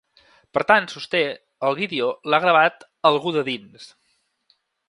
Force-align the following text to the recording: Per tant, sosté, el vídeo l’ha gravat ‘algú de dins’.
Per 0.57 0.63
tant, 0.71 0.87
sosté, 0.93 1.21
el 1.69 1.77
vídeo 1.81 2.09
l’ha 2.31 2.41
gravat 2.47 2.89
‘algú 3.11 3.37
de 3.37 3.47
dins’. 3.51 3.91